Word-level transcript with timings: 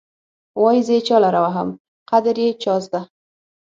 وايې 0.61 0.81
زه 0.87 0.91
یې 0.95 1.01
چا 1.07 1.17
لره 1.25 1.39
وهم 1.45 1.69
قدر 2.11 2.35
يې 2.43 2.49
چا 2.63 2.73
زده. 2.85 3.01